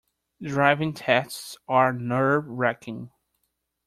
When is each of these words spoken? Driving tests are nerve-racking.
Driving 0.41 0.95
tests 0.95 1.57
are 1.67 1.93
nerve-racking. 1.93 3.11